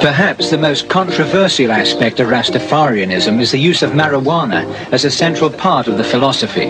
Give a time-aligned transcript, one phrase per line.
[0.00, 5.48] Perhaps the most controversial aspect of Rastafarianism is the use of marijuana as a central
[5.48, 6.68] part of the philosophy.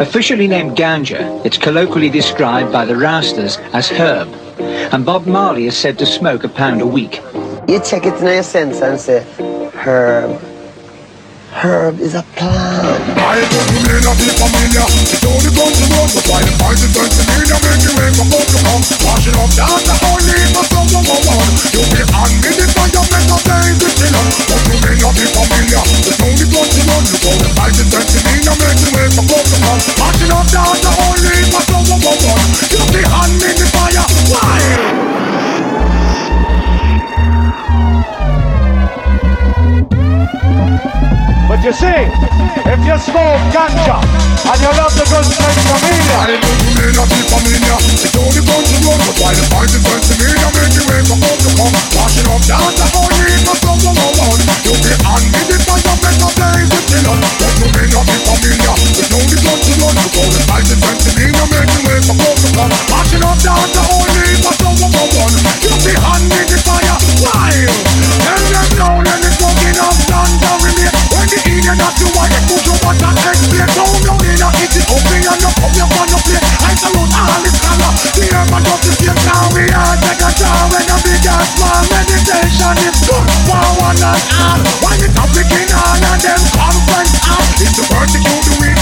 [0.00, 4.28] Officially named ganja, it's colloquially described by the Rastas as herb,
[4.92, 7.20] and Bob Marley is said to smoke a pound a week.
[7.68, 9.24] You check it in your sense and say,
[9.74, 10.55] herb.
[11.56, 13.16] Herb is a plant.
[18.36, 22.30] Up the come Washing up down the holy for someone who won You be on
[22.44, 26.20] me the fire make a blaze the chiller But you may not be familiar It's
[26.20, 28.90] only going to run You go the fight is going to need a make you
[28.92, 32.82] wake up out the come Washing up down the holy for someone who won You
[32.92, 33.02] be
[33.56, 35.55] the fire?
[41.66, 42.06] You see,
[42.70, 46.90] if you smoke ganja and you love the good French familiar, I know you may
[46.94, 50.14] not be familiar It's only going to run But why the fight is going to
[50.14, 53.58] need a make you wake up out the come Washing up down the holy for
[53.66, 57.54] someone who won You be on me the fire make a blaze the chiller But
[57.58, 60.78] you may not be familiar It's only going to run But why the fight is
[60.78, 63.82] going to need a make you wake up out the come Washing up down the
[63.90, 65.34] holy for someone who won
[65.66, 67.50] You be on me the fire Why?
[68.22, 72.08] Tell them now let it fucking up done down with When the Indian not you
[72.12, 75.72] want it your and explain Don't know need a eat it up and you come
[75.72, 79.64] here the plate I salute all the scholar The urban of the same town We
[79.72, 84.60] all take a shower When the big small Meditation is good for one and all
[84.84, 87.12] When topic in on And them conference
[87.56, 88.76] It's to persecute the weak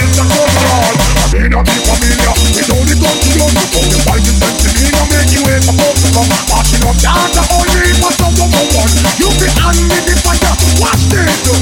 [0.00, 3.98] this a overall I may not be familiar With only guns to run Before the
[4.06, 6.94] fight is sent to me And make you wait for folks to come Marching up
[6.94, 11.58] the holy For someone who won You be on me the fire Watch this Don't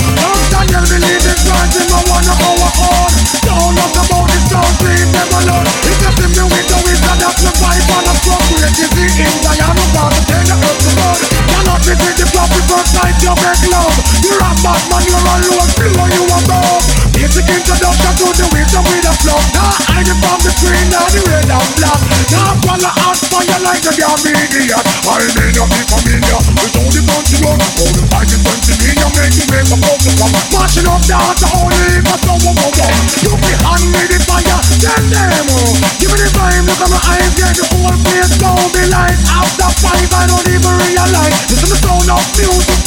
[0.53, 3.13] Daniel believe in God In my one of our own
[3.49, 7.17] Don't talk about this Don't leave them alone If you see me with the wizard
[7.25, 10.45] That's the vibe And I'm so great You see in Zion I'm about to turn
[10.53, 14.53] the earth to blood Cannot visit the prophet First night you make love You're a
[14.61, 19.39] bad man You're alone Below you above Basic introduction to the wisdom with a flow
[19.55, 22.03] Now hiding from the screen Now the red and black.
[22.35, 24.83] Now follow out fire like a damn idiot.
[25.07, 27.63] I may not be familiar With all the you run.
[27.79, 30.91] All the fight is going to me You make me up out the come Marching
[30.91, 35.05] up down to only for someone who won You be hand me the fire Tell
[35.07, 35.79] them oh.
[36.03, 39.23] Give me the vibe Look at my eyes Get the whole place down The lights
[39.31, 41.39] After five I don't even realize.
[41.47, 42.83] This is the sound of music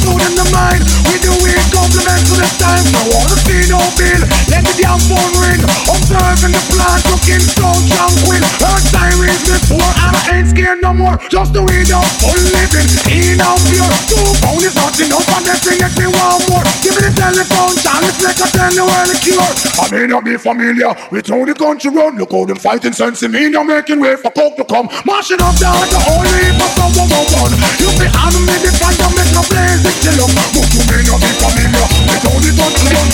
[0.00, 4.22] Through in the mind We do it compliments to the time No see no bill.
[4.50, 5.62] Let the damn phone ring.
[5.86, 11.18] Observing the plan Looking so tranquil Earth sirens before And I ain't scared no more.
[11.30, 15.44] Just the way down Full living In and pure Two pound is not enough And
[15.46, 16.66] they make me want more.
[16.82, 20.22] Give me the telephone Charles Let I tell you where the cure I may not
[20.26, 22.18] be familiar With how the country run.
[22.18, 23.50] Look how them fighting sense in me.
[23.50, 24.90] Now making way for coke to come.
[25.06, 27.50] Marching up down the holy For someone who won
[27.82, 31.02] You be on me the fire Make no blaze the chill up But you may
[31.06, 33.08] not be familiar With how the country run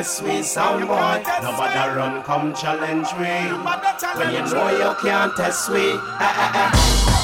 [0.00, 1.22] bless we some boy.
[1.42, 3.52] Nobody run, come challenge me.
[4.16, 7.19] When you know you can't test we.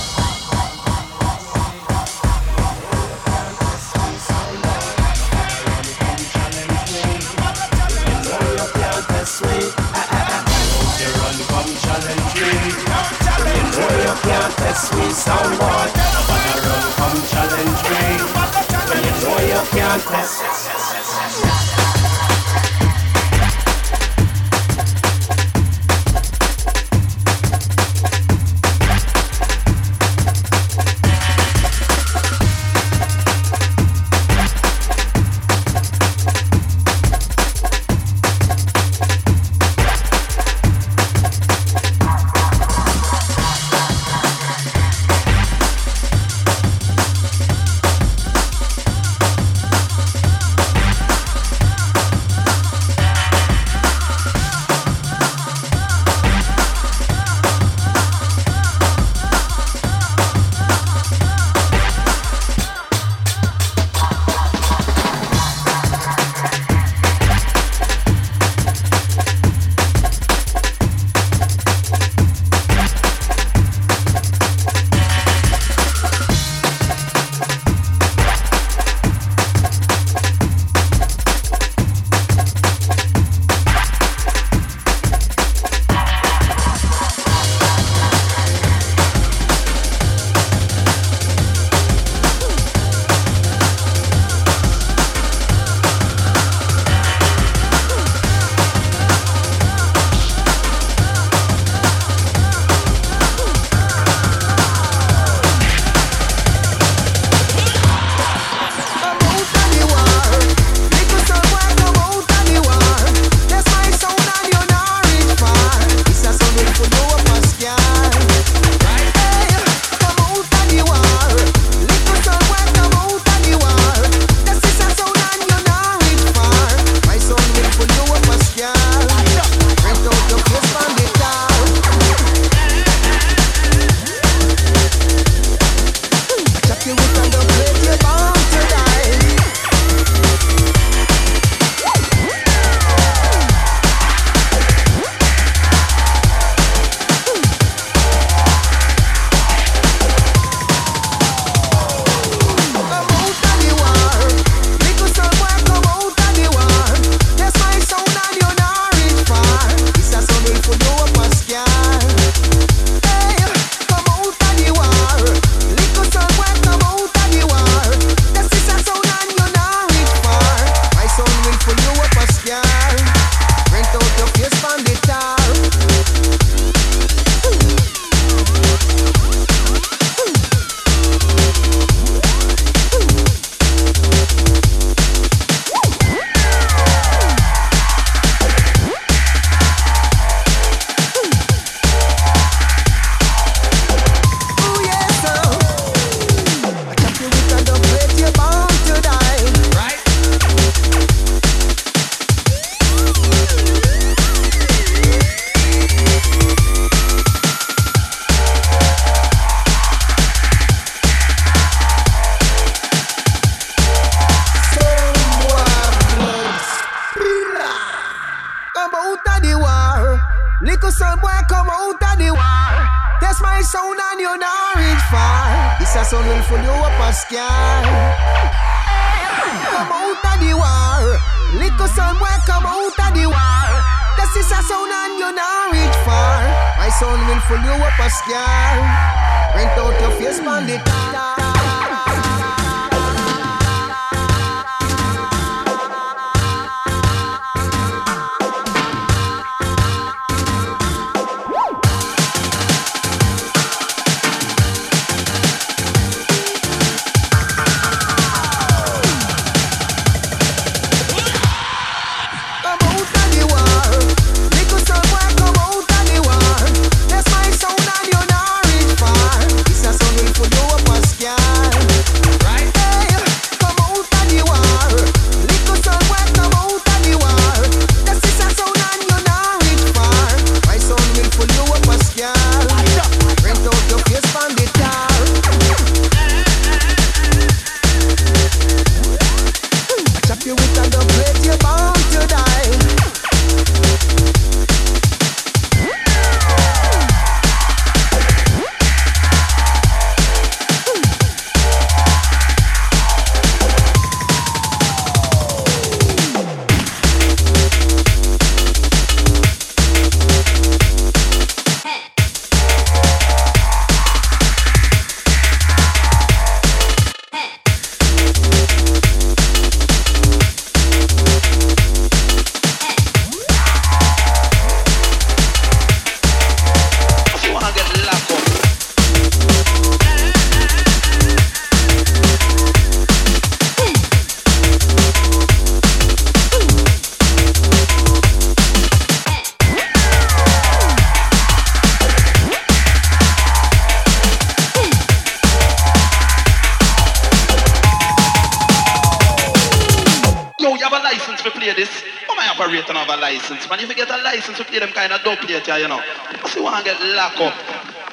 [350.87, 351.91] have a license to play this?
[352.29, 353.81] How my operator have a license, man?
[353.81, 356.01] If you get a license to play them kind of dubplate you know.
[356.31, 357.55] Because you want to get locked up.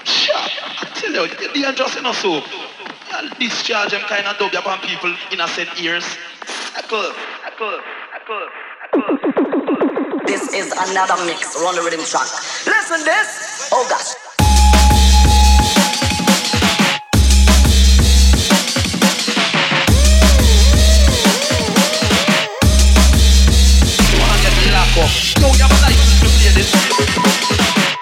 [0.03, 2.41] Sure, I tell you, the unjust, you know, so.
[3.11, 6.05] You'll discharge them kind of dub upon people innocent ears.
[6.75, 7.13] Echo.
[7.45, 7.79] Echo.
[8.15, 8.49] Echo.
[10.25, 12.27] This is another mix, run the rhythm track.
[12.65, 13.69] Listen this.
[13.71, 14.32] Oh gosh.
[25.43, 27.92] の山なり作ってる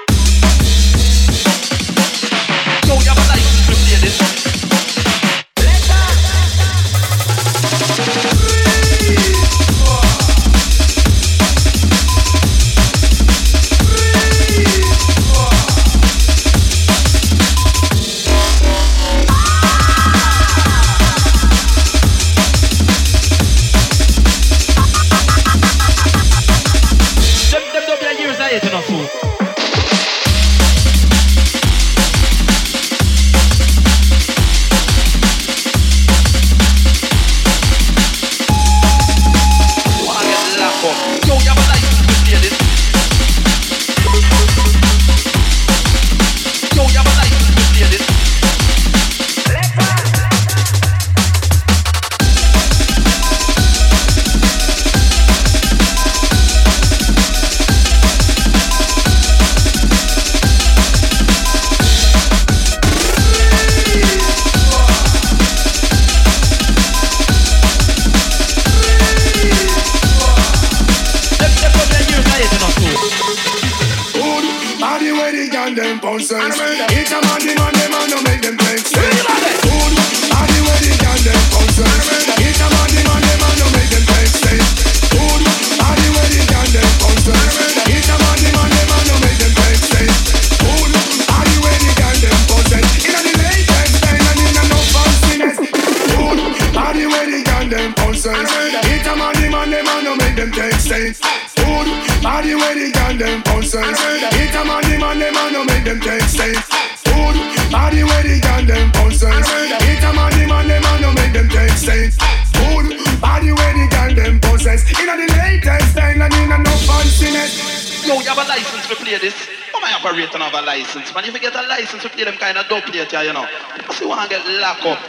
[123.19, 123.45] you know.
[123.91, 124.99] See get locked up.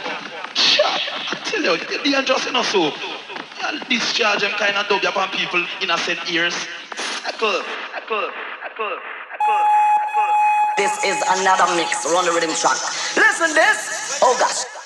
[0.55, 2.91] I tell you, they're dangerous, you know, so.
[3.63, 6.53] Y'all discharge them kind of dub upon people innocent ears.
[10.75, 12.77] This is another mix, run the rhythm track.
[13.15, 14.19] Listen this.
[14.21, 14.82] Oh gosh.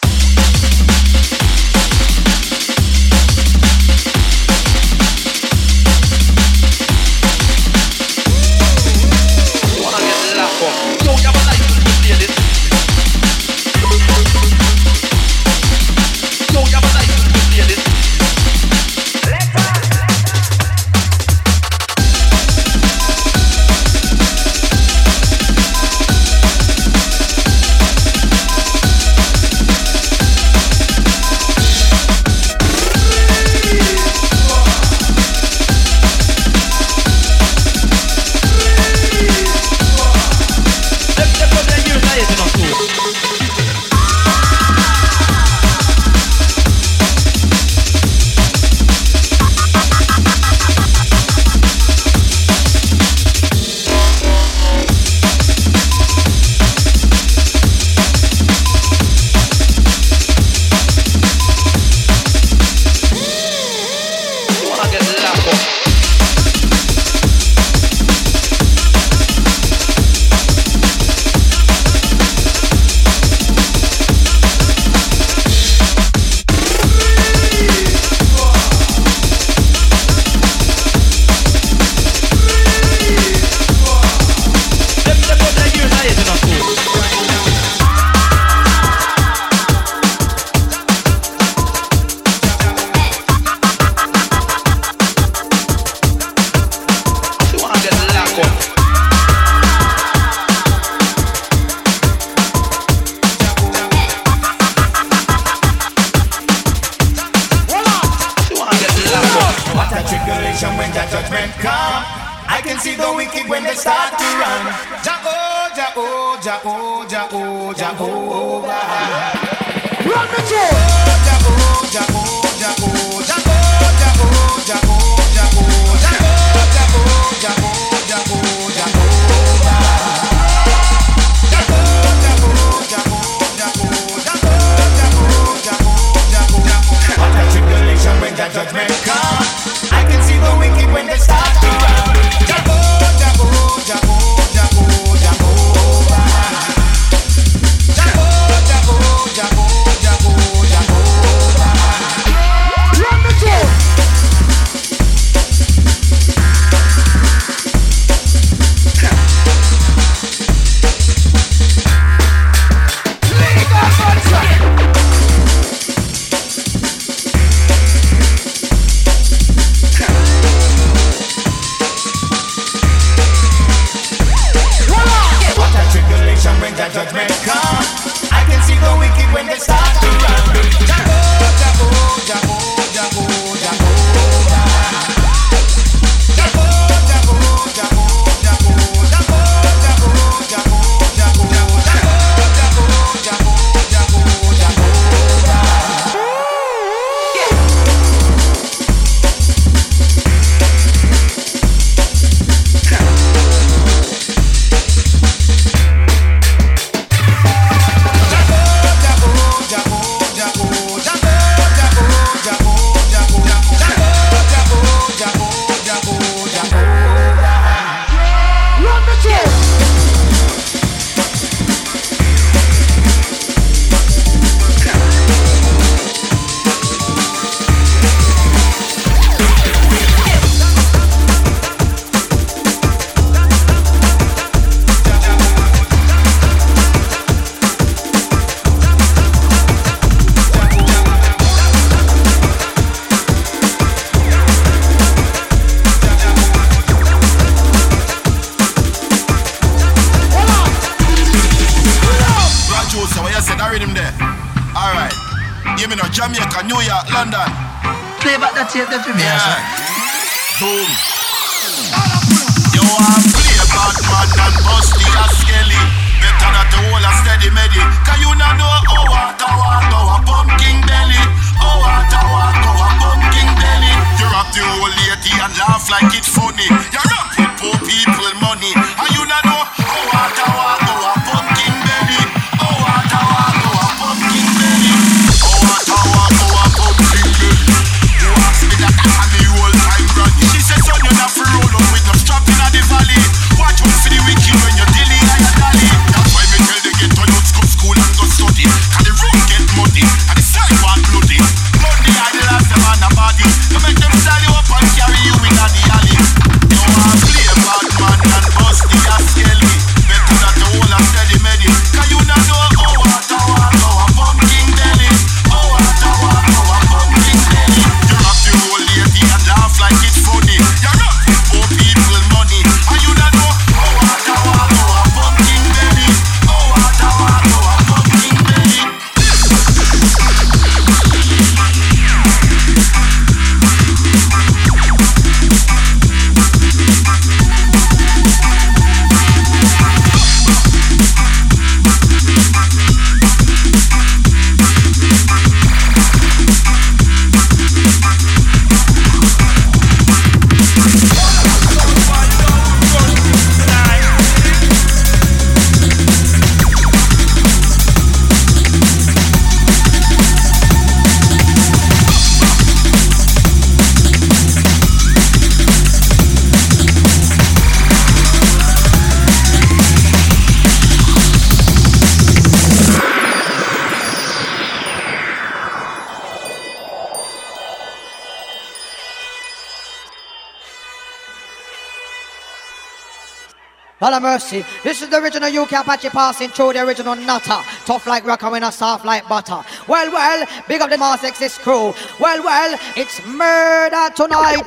[384.07, 384.63] Lord of mercy.
[384.85, 387.59] This is the original UK Apachi passing through the original nutter.
[387.85, 389.59] Tough like rock and a soft like butter.
[389.85, 391.93] Well, well, big up the Mars Exist crew.
[392.17, 394.63] Well, well, it's murder tonight.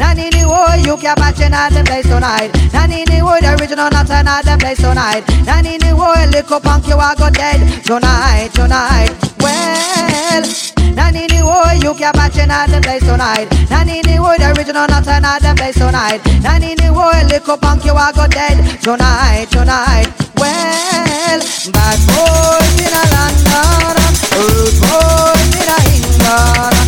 [0.00, 2.50] Nanini woy, you can patch in at the place tonight.
[2.72, 5.24] Nanini the original nutter at the place tonight.
[5.44, 9.12] Nanini woy, little punk, you are go dead tonight, tonight.
[9.38, 13.48] Well, Nanini woy, you can at the place tonight.
[13.68, 14.86] Nanini the original
[15.24, 16.20] at the place tonight.
[16.42, 20.08] Nanini woy, little punk, you are go dead tonight, tonight.
[20.36, 21.40] Well,
[21.72, 23.96] bad boys in a London,
[24.38, 26.87] rude uh, uh, boys in a England, uh.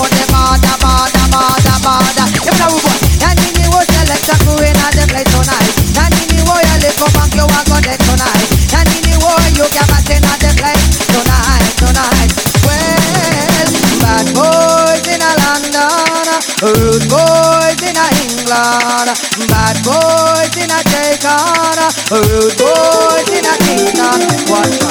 [21.21, 24.21] Satan, rude boys in a kingdom.
[24.49, 24.90] What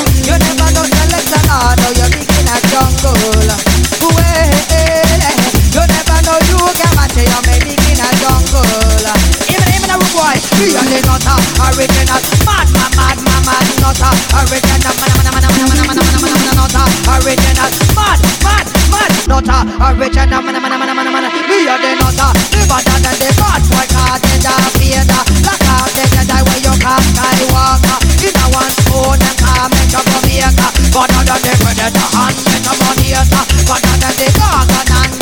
[10.60, 11.40] we nutter,
[11.72, 14.12] original, mad, mad, mad, mad, mad nutter,
[14.44, 16.84] original, man, man, man, man, man, man, man, man, man, nutter,
[17.16, 22.30] original, mad, mad, mad nutter, original, man, man, man, man, man, we are the nutter,
[22.52, 26.04] live than the bad boy, cause it's a Vader, lock out the
[26.44, 31.08] where you can't Skywalker, in a one spoon and come and chop a maker, but
[31.16, 35.19] under the predator and get a monitor, but under the garden and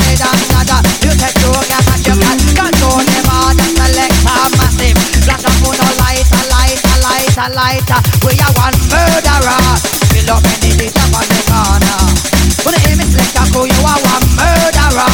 [7.53, 7.85] light.
[8.25, 9.63] We are one murderer.
[10.13, 12.01] Fill up any data on the corner.
[12.65, 15.13] When the image select a crew, you are one murderer.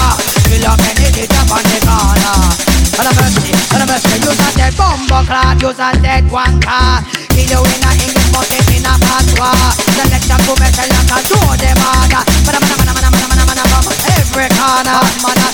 [0.48, 2.38] Fill up any data on the corner.
[2.94, 4.14] And a mercy, and a mercy.
[4.22, 7.02] Use a dead bomb clot, use a dead one car.
[7.34, 9.74] Kill you in a English bucket in a patois.
[9.94, 12.22] Select a crew, metal like a door, them harder.
[12.46, 15.02] Mana, mana, mana, mana, mana, mana, mana, from every corner.
[15.22, 15.53] Mana,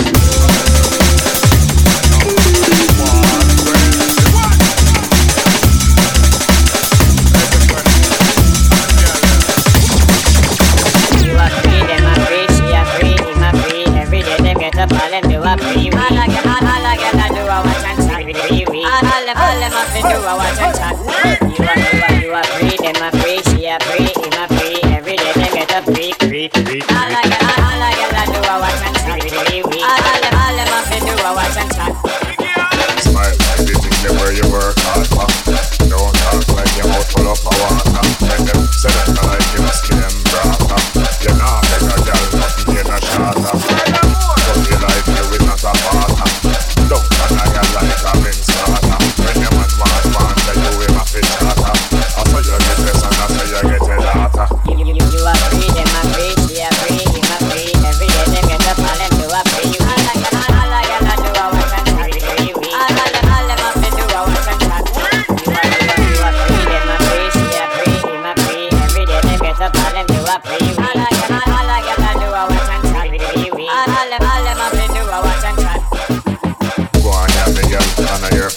[19.33, 20.95] them, all them up and do a watch and chat.
[21.01, 21.79] You a,
[22.19, 24.79] you you a free, them a free, she a free, him a free.
[24.91, 26.70] Every day they get a free, free, free.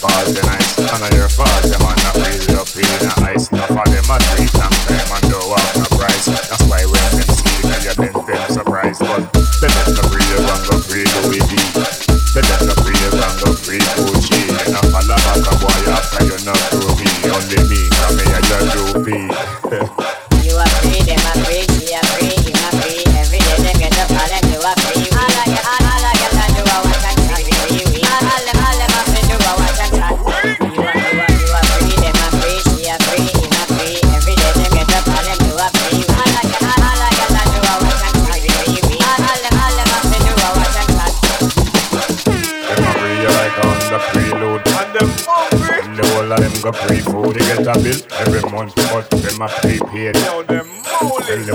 [0.09, 1.29] fast, and I, I know you're
[1.73, 3.24] I might not raise it up here now.
[48.55, 50.15] months, but them a prepaid.
[50.15, 50.63] Tell the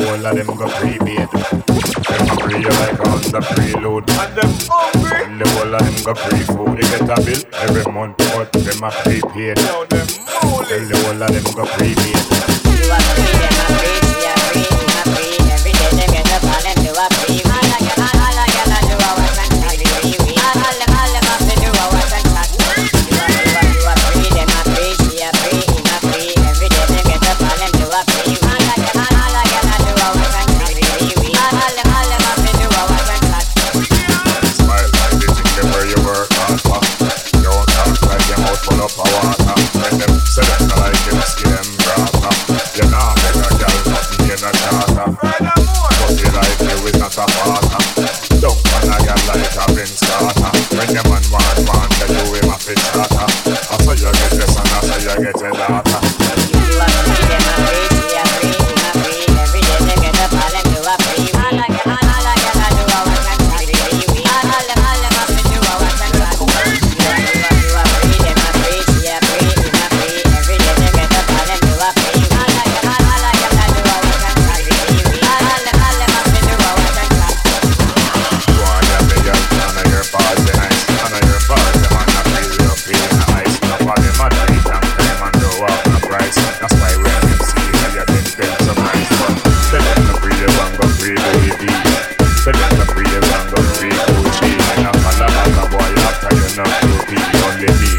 [0.04, 1.30] whole of them go prepaid.
[1.30, 4.04] Them a pre like on the preload.
[4.20, 5.20] And them hungry.
[5.24, 6.78] Well, the whole of them go pre-food.
[6.78, 9.58] You get a bill every month, but them a prepaid.
[9.58, 12.19] Tell the whole of them go prepaid.
[97.60, 97.99] Let me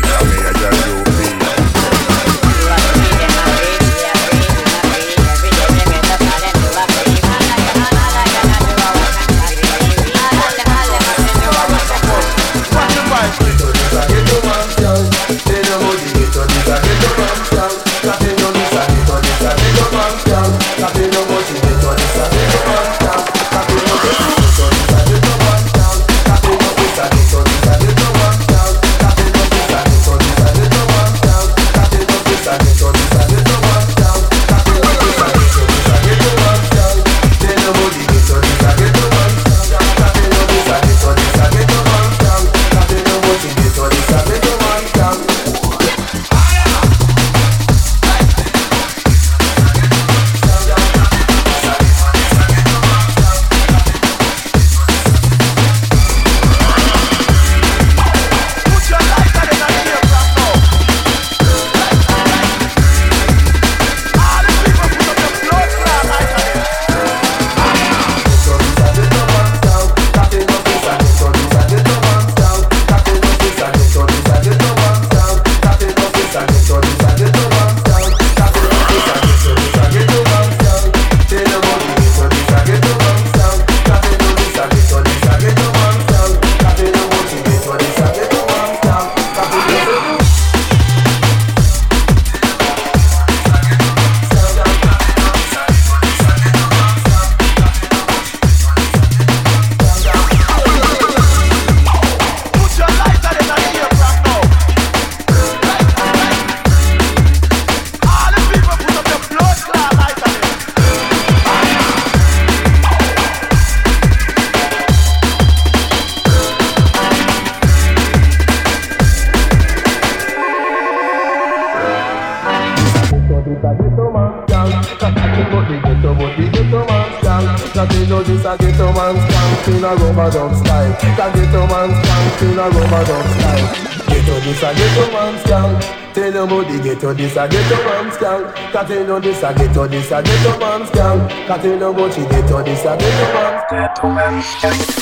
[139.11, 141.47] You this a ghetto this a ghetto man skank.
[141.49, 143.65] Cause tell your body ghetto this a ghetto man.
[143.69, 144.99] Ghetto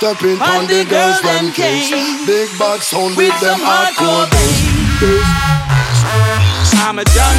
[0.00, 1.92] stepping on the girls them case
[2.24, 5.28] Big bad sound with them hardcore bass.
[6.80, 7.29] I'm a junglist,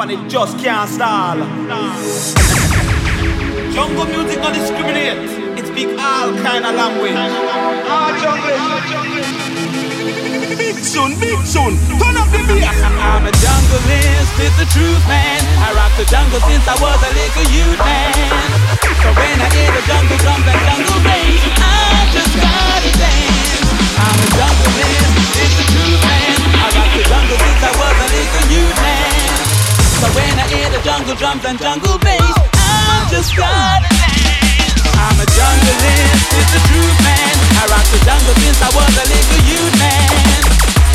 [0.00, 1.36] and it just can't stall.
[3.76, 5.20] Jungle music not discriminate.
[5.60, 7.20] It speak all kind of language.
[10.56, 11.76] Big soon, big soon.
[12.00, 12.64] Turn up the bass.
[12.96, 15.40] I'm a junglist, it's the truth, man.
[15.60, 18.40] I rock the jungle since I was a little youth, man.
[19.04, 23.68] So when I hear the jungle drums and jungle bass, I just gotta dance.
[24.00, 25.12] I'm a junglist,
[25.44, 26.36] it's the truth, man.
[26.56, 29.29] I rock the jungle since I was a little youth, man.
[30.00, 32.24] So when I hear the jungle drums and jungle bass,
[32.56, 34.80] I just gotta dance.
[34.96, 37.34] I'm a junglist, it's the truth, man.
[37.60, 40.40] I rock the jungle since I was a little youth, man.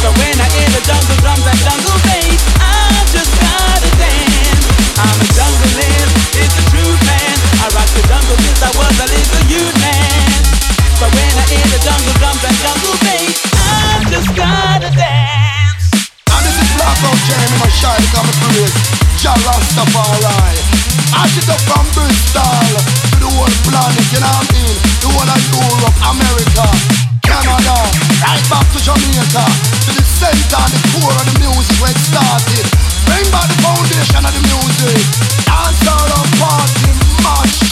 [0.01, 4.65] So when I hear the jungle drums and jungle bass, I just gotta dance.
[4.97, 7.35] I'm a junglist, it's the truth, man.
[7.61, 10.41] I rock the jungle since I was a little youth, man.
[10.97, 15.64] So when I hear the jungle drums and jungle bass, I just gotta dance.
[16.85, 18.75] Is Blackout Jeremy my to come praise
[19.17, 20.53] Jah Rastafari
[21.17, 22.77] I sit up from Bristol
[23.09, 24.75] To the whole planet, you know what I mean?
[25.01, 26.65] The whole of Europe, America,
[27.25, 27.77] Canada
[28.21, 29.45] Right back to Jamaica,
[29.85, 32.65] to the center, the core of the music where it started.
[33.09, 35.01] Bring back the foundation of the music.
[35.45, 36.89] Dance all and party,
[37.21, 37.64] mash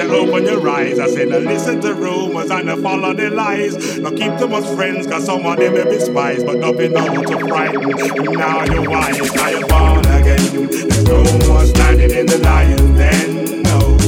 [0.00, 0.98] and open your eyes.
[0.98, 3.98] I said, now listen to rumors and I follow the lies.
[3.98, 7.12] Now keep them as friends, cause some of them may be spies, but nothing now
[7.12, 7.88] to frighten.
[8.32, 10.68] Now you're wise, now you're born again.
[10.70, 13.98] There's no more standing in the lion den, no.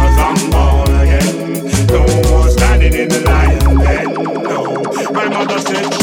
[0.00, 1.86] Cause I'm born again.
[1.88, 5.12] No more standing in the lion den, no.
[5.12, 5.93] My mother said,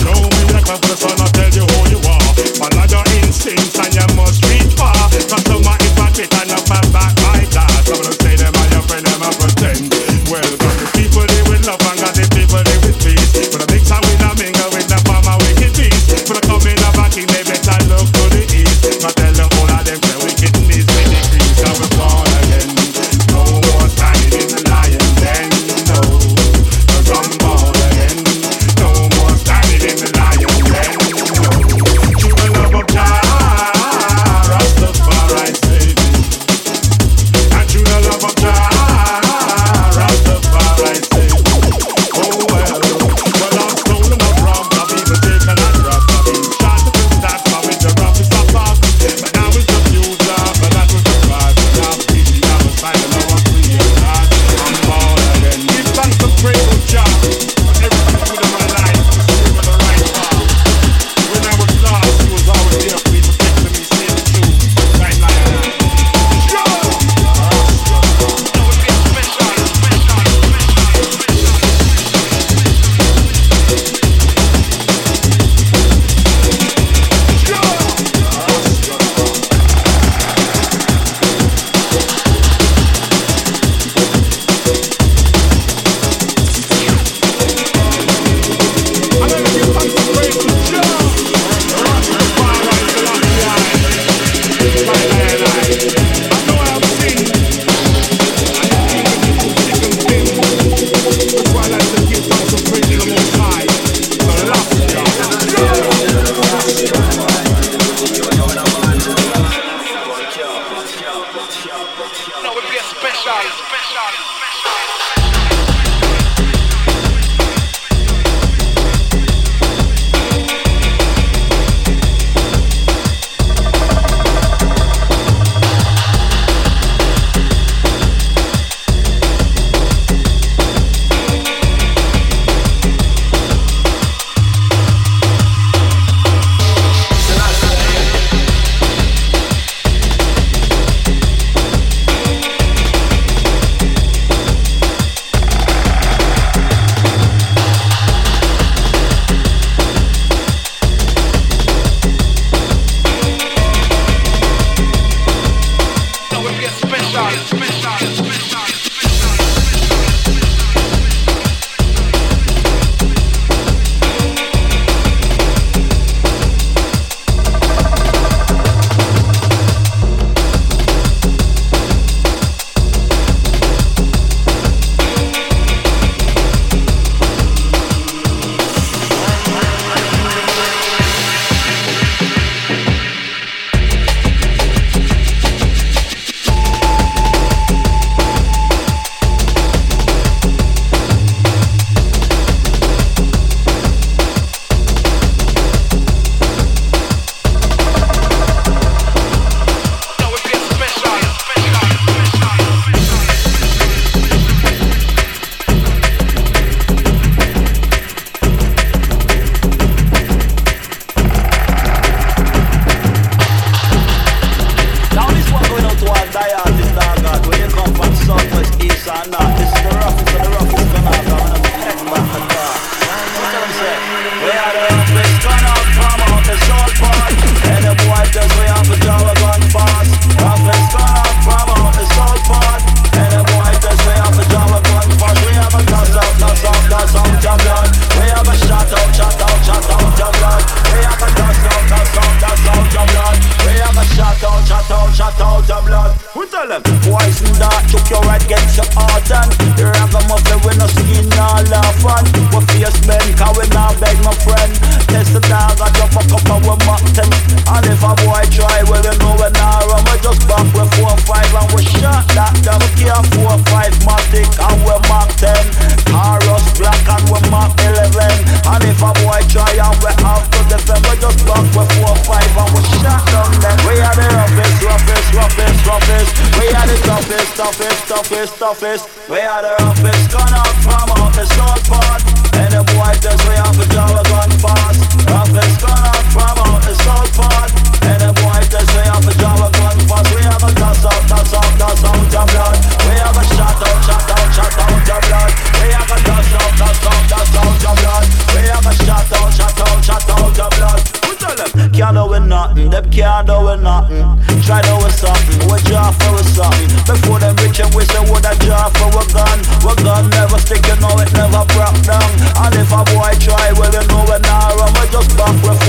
[304.19, 304.61] something.
[304.61, 305.67] Try to with something.
[305.67, 306.89] What jar for a something.
[307.07, 309.57] Before them rich and wish I would a jar for a gun.
[309.85, 312.29] What gun never stick, you know it never broke down.
[312.59, 315.79] And if a boy try, well you know it now, I'ma just back with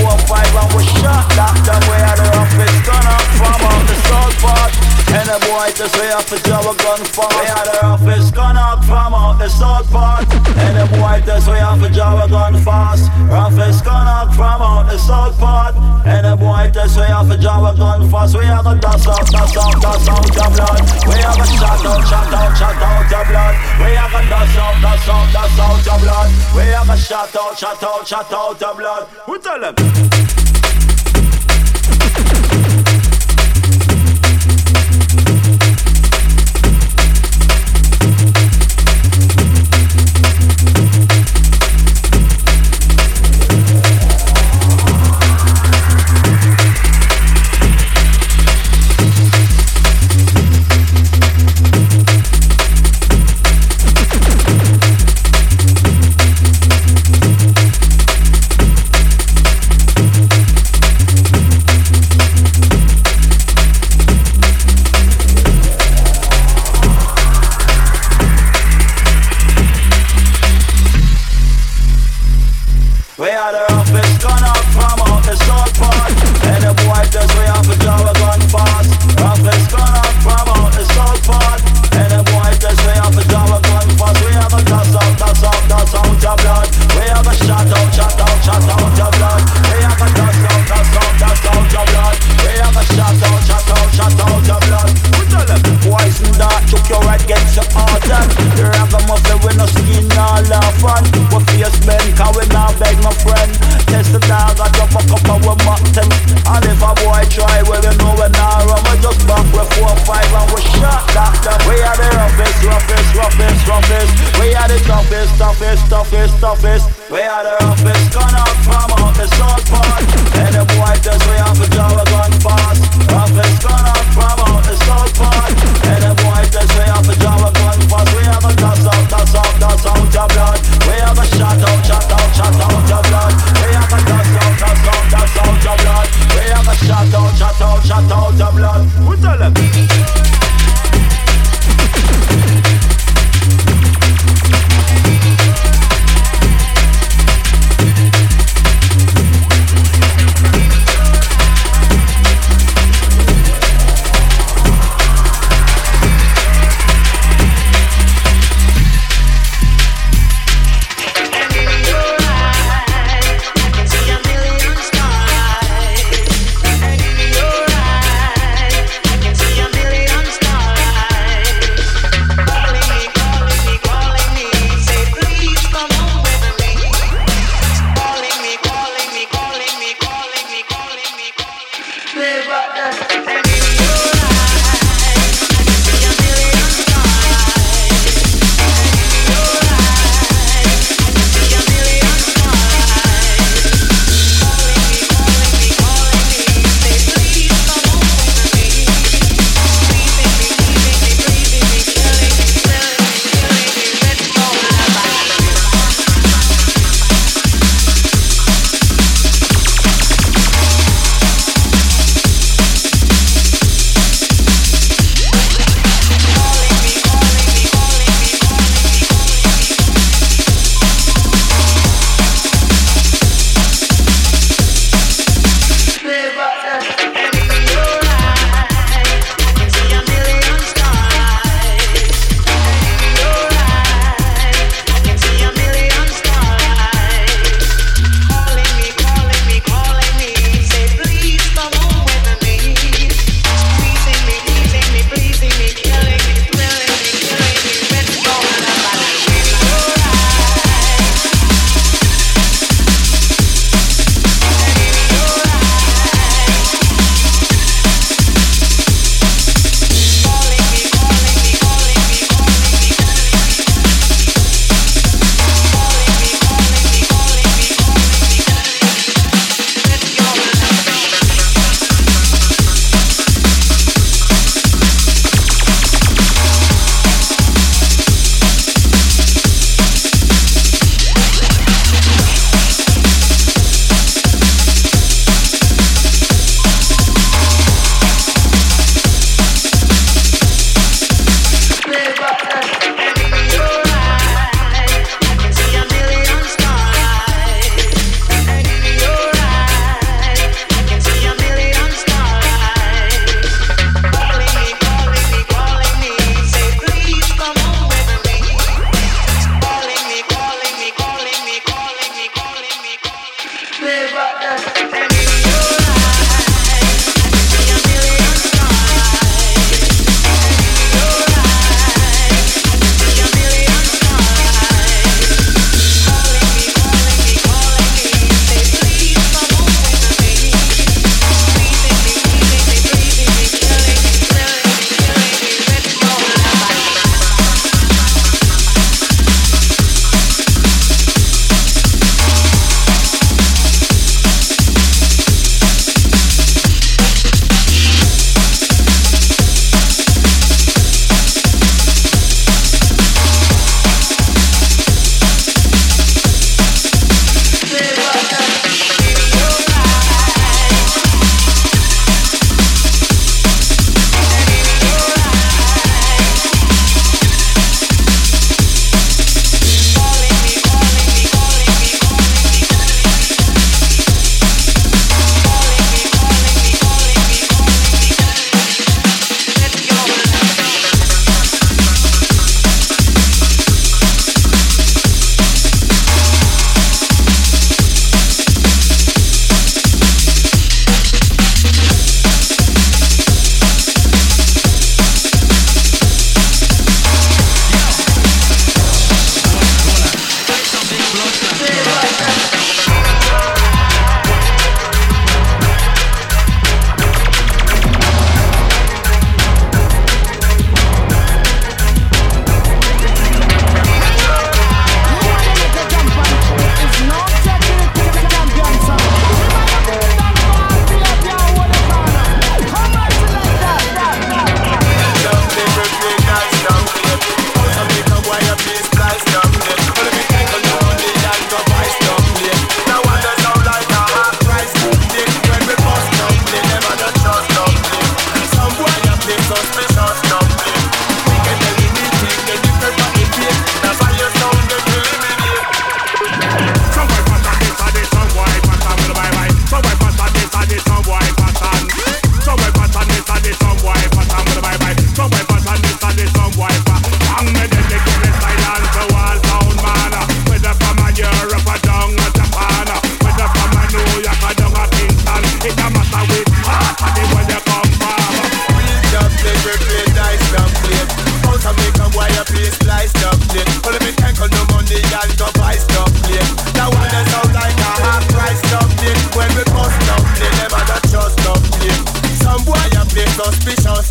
[5.33, 7.33] the boy to say off the job a gun fast.
[7.33, 10.29] We had the roughest gun out from out the south part.
[10.61, 13.09] And the boy to say off the job a gun fast.
[13.25, 15.73] Roughest gun out from out the south part.
[16.05, 18.37] And the boy to say off the job a gun fast.
[18.37, 20.81] We have a dust out, dust out, dust out your blood.
[21.09, 23.55] We have a shot out, shot out, shot out your blood.
[23.81, 26.29] We have a dust out, dust out, dust out your blood.
[26.53, 29.07] We have a shot out, shot out, shot out your blood.
[29.25, 29.73] Who tell him?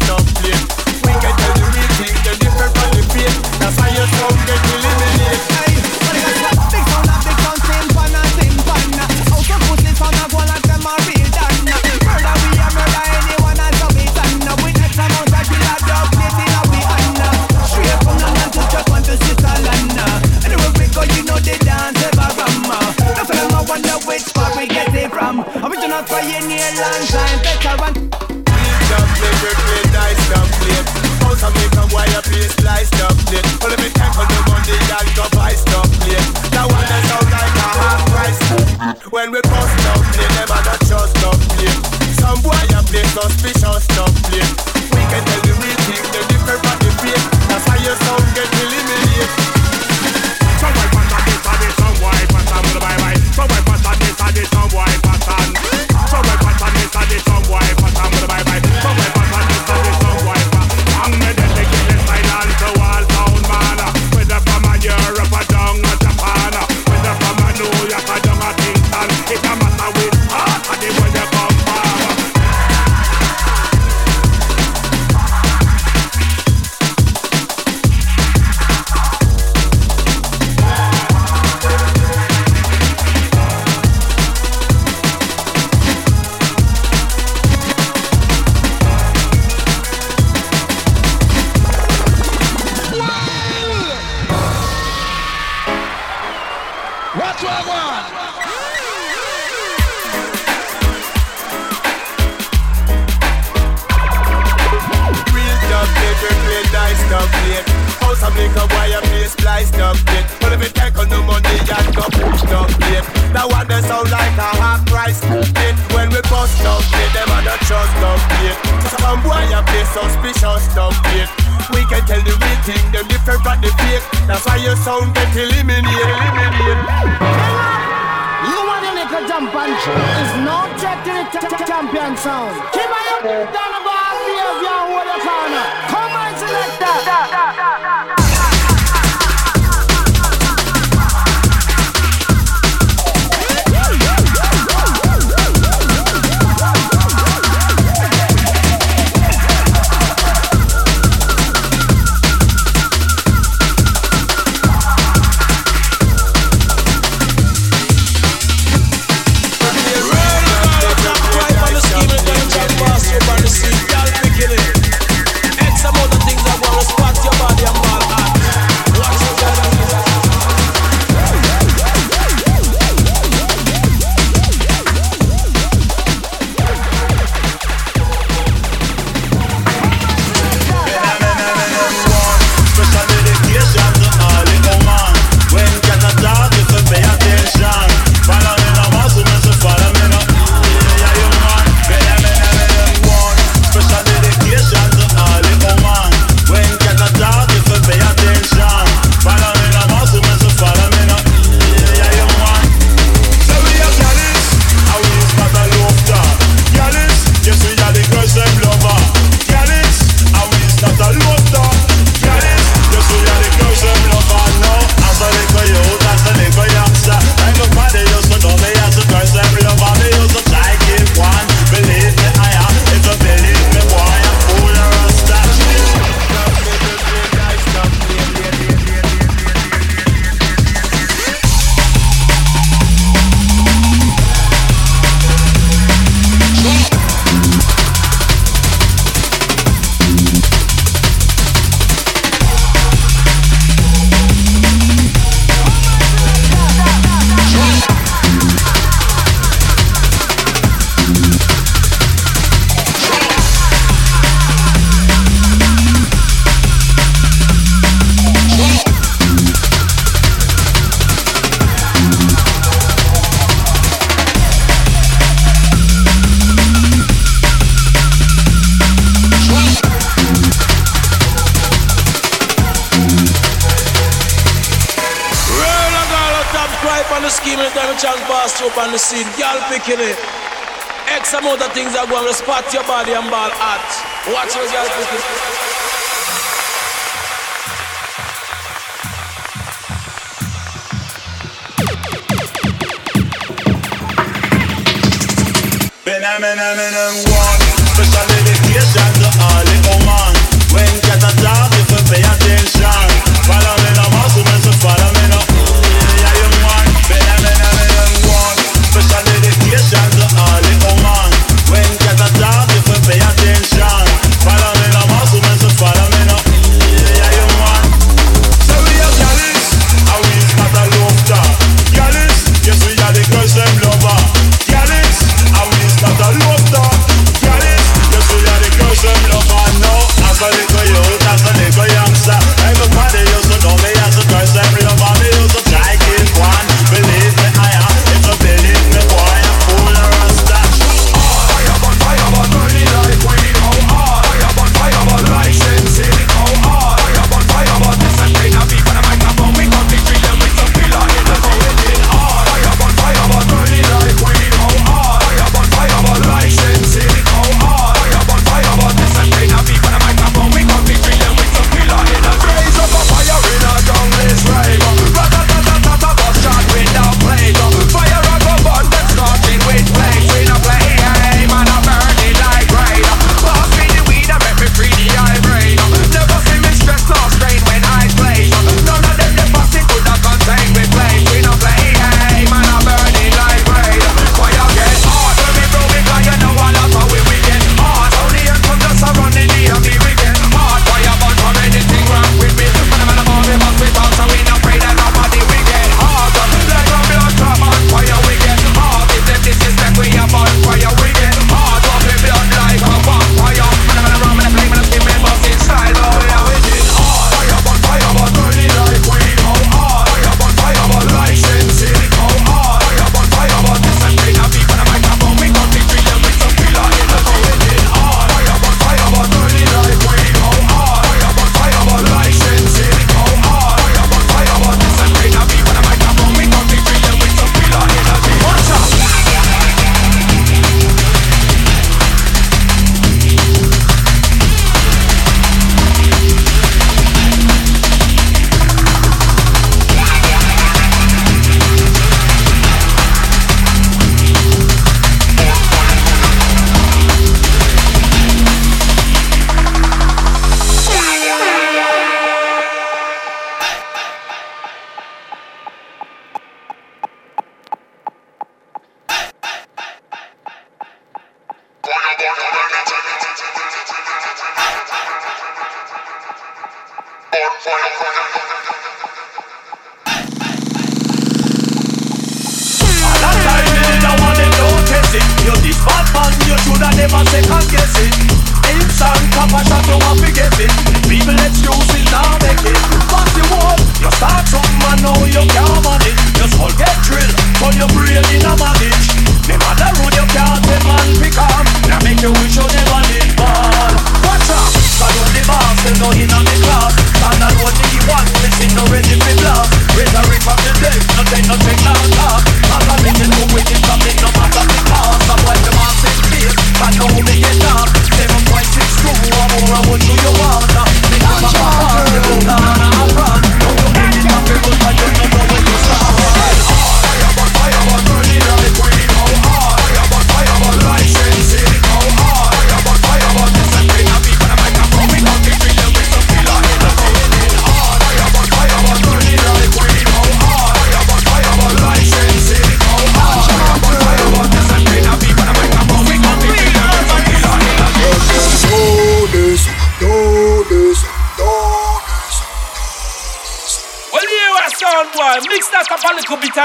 [0.01, 0.82] Jump and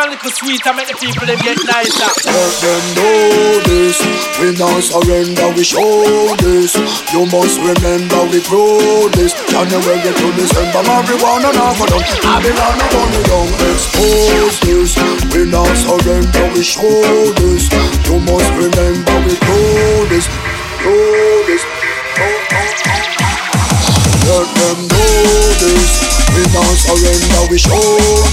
[0.07, 2.07] a little sweet and make the people them get nicer.
[2.23, 3.99] Let them know this.
[4.39, 5.83] We not surrender, we show
[6.39, 6.75] this.
[7.11, 9.35] You must remember we grow this.
[9.51, 11.99] January to December, marijuana now for them.
[12.23, 14.91] Babylon up on the young, expose this.
[15.35, 17.03] We not surrender, we show
[17.43, 17.67] this.
[18.07, 20.27] You must remember we grow this.
[20.79, 21.63] Grow this.
[24.27, 24.86] Let them
[26.57, 27.77] not surrender, we show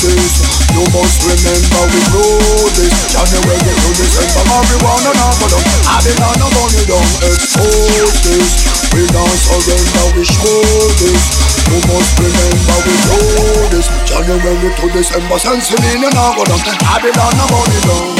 [0.00, 0.32] this.
[0.72, 2.94] You must remember we know this.
[3.12, 5.62] January to December, marijuana now for them.
[5.84, 8.48] Babylon up on the young, expose this.
[8.96, 10.64] We not surrender, we show
[11.00, 11.22] this.
[11.68, 13.86] You must remember we know this.
[14.08, 16.60] January to December, Sensimilla now for them.
[16.80, 18.16] Babylon up on the young.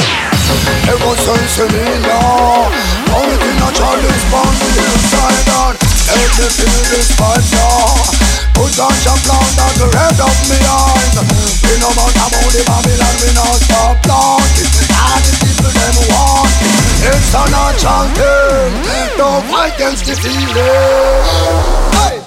[0.85, 2.21] Ever Sensimilla,
[3.09, 5.85] only thing a child is the inside out.
[6.35, 8.24] Feel this vibe now.
[8.55, 11.15] Put your plant at the head of me eyes
[11.67, 16.55] We no matter about the Babylon, we not stop planting All the people them want
[16.63, 16.85] it.
[17.11, 18.73] It's a natural thing.
[19.17, 20.55] Don't fight against the feeling.
[21.93, 22.25] Hey.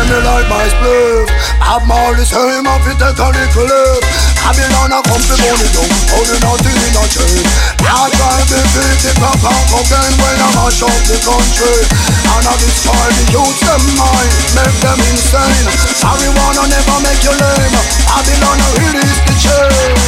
[0.00, 1.28] Excuse me like my spliff.
[1.60, 4.02] Have more the same of it take a little lip
[4.40, 5.92] Babylon a come to money down.
[6.08, 7.44] Holding out in a chain
[7.84, 11.84] Now try to beat the pop and cocaine When I mash up the country.
[12.32, 14.32] And I destroy the youth them mind.
[14.56, 15.68] Make them insane.
[16.00, 17.76] Marijuana never make you lame.
[18.08, 20.00] Babylon a release the chain.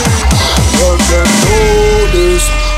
[0.80, 1.91] Let them know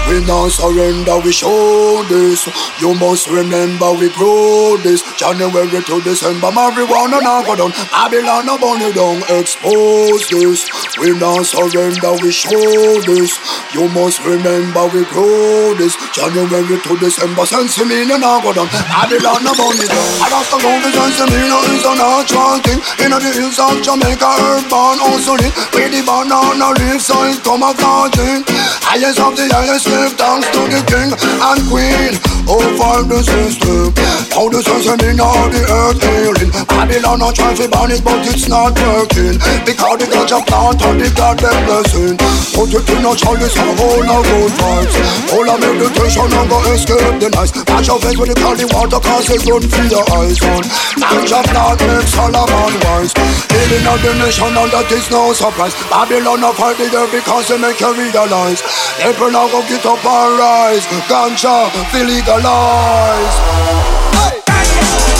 [0.08, 2.46] we not surrender, we show this.
[2.80, 5.00] You must remember we grow this.
[5.16, 7.72] January to December, marijuana now go down.
[7.88, 10.68] Babylon a burn it down, expose this.
[10.98, 13.38] We not surrender, we show this.
[13.72, 15.96] You must remember we grow this.
[16.12, 18.68] January to December, Sensimilla now go down.
[18.68, 20.10] Babylon a burn it down.
[20.20, 22.80] I lost the gold, Sensimilla is a natural thing.
[23.00, 25.54] In the hills of Jamaica, urban also lit.
[25.72, 28.44] Where the banana leaves, so it come a virgin.
[28.84, 31.10] Highest of the highest give thanks to the king
[31.48, 33.94] and queen Oh, over the system.
[34.34, 36.50] How the and in all the earth healing.
[36.68, 39.40] Babylon not trying to ban it, but it's not working.
[39.64, 42.18] Because the of plant and the God them blessing.
[42.52, 44.94] Put it in a chalice and hold no good vibes.
[45.32, 47.52] All of meditation and go escape the nights.
[47.64, 50.62] Wash your face with the cloudy water cause it's good for your eyes on.
[51.00, 53.12] Ganja plant makes Solomon wise.
[53.48, 55.74] Healing of the nation and that is no surprise.
[55.88, 58.60] Babylon not fight the because they make you realize.
[59.00, 60.84] People now go get up and rise.
[61.08, 61.70] Ganja,
[62.36, 63.38] legalize.
[64.12, 65.13] Let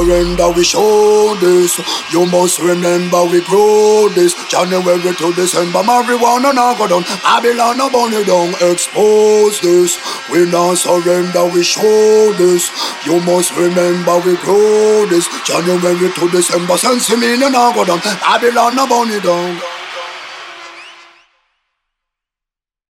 [0.00, 1.78] surrender, we show this.
[2.12, 4.34] You must remember we grow this.
[4.48, 7.02] January to December, marijuana now go down.
[7.22, 9.98] Babylon a burn it down, expose this.
[10.30, 12.70] We not surrender, we show this.
[13.06, 15.28] You must remember we grow this.
[15.44, 18.00] January to December, Sensimilla now go down.
[18.00, 19.79] Babylon a burn it down.